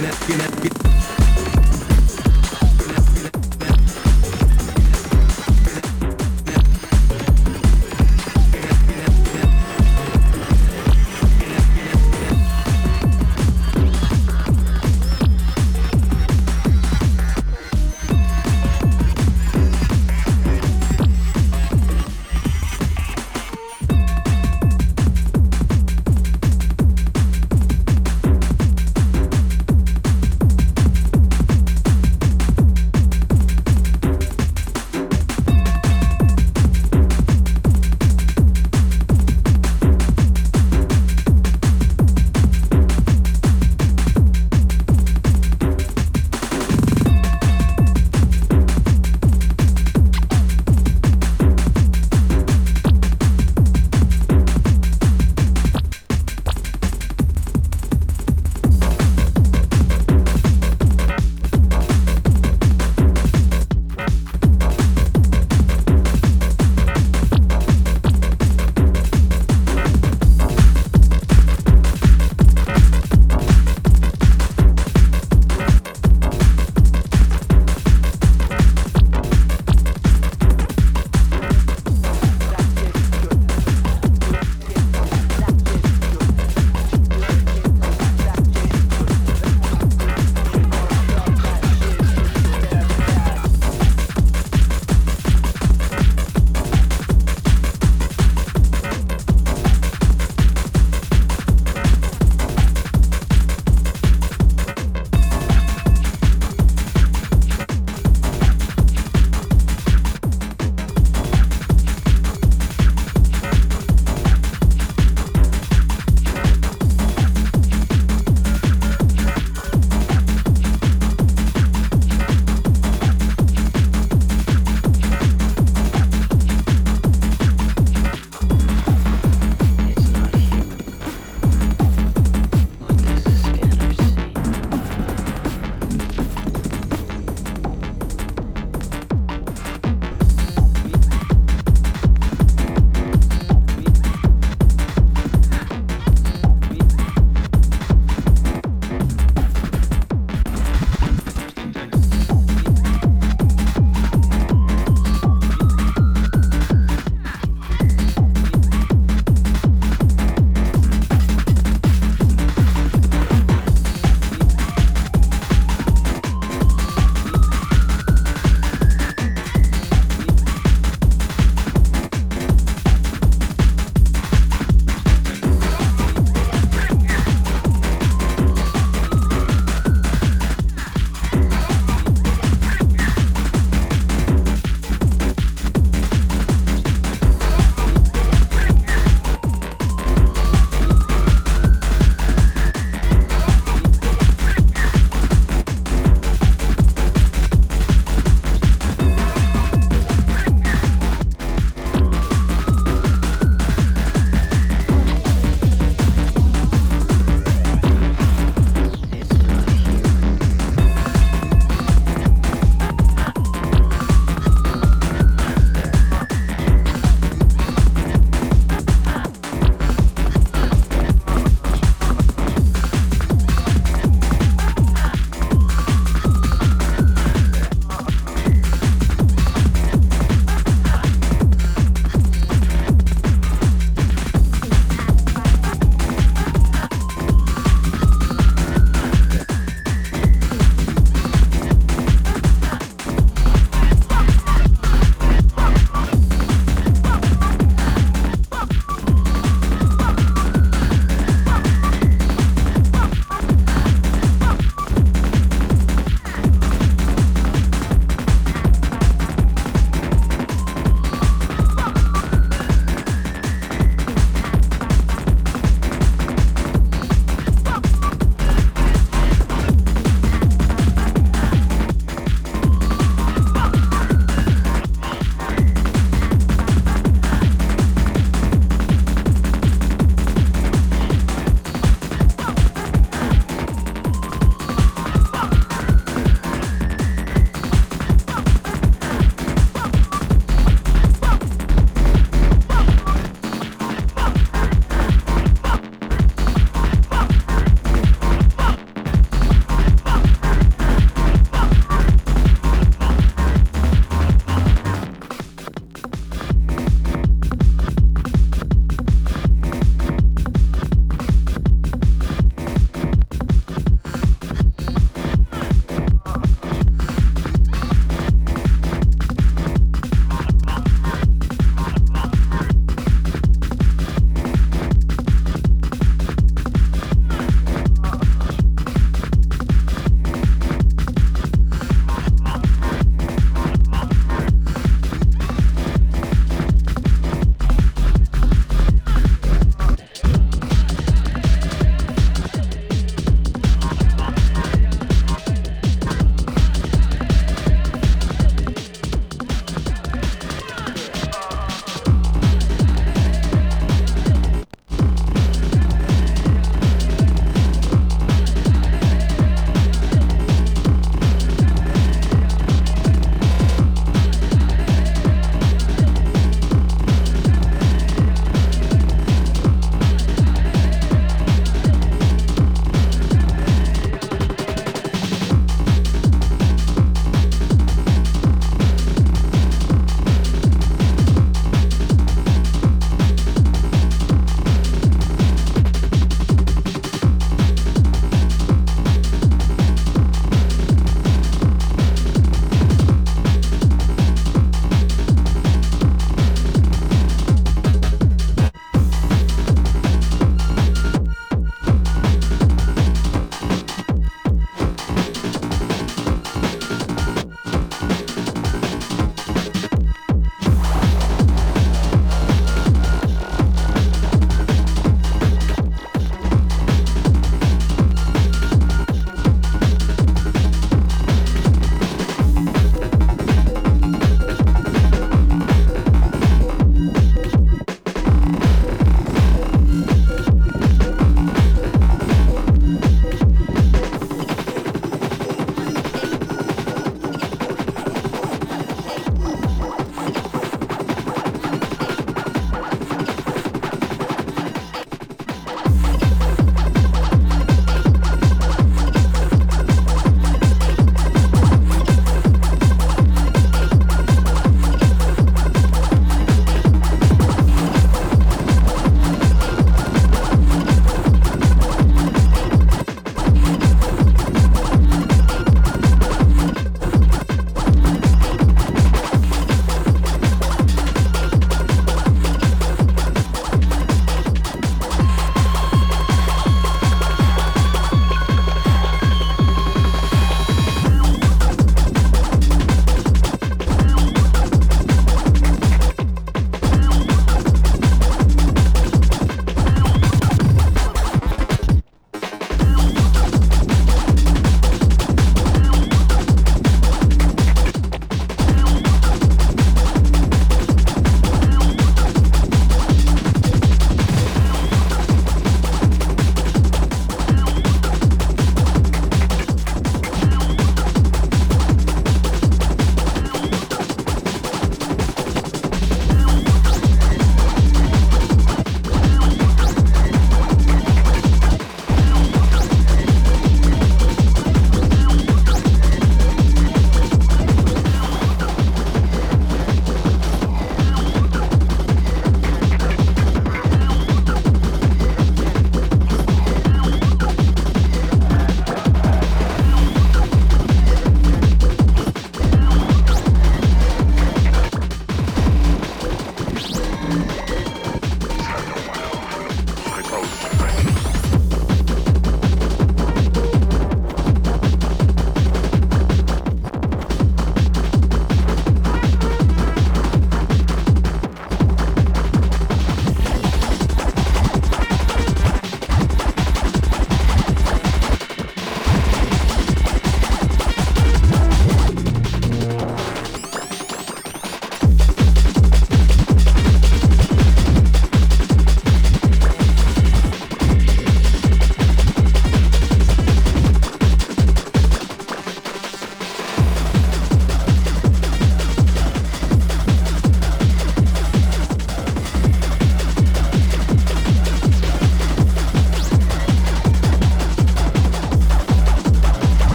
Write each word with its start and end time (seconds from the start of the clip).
get 0.00 0.14
it, 0.14 0.62
get 0.62 0.72
it. 0.72 0.77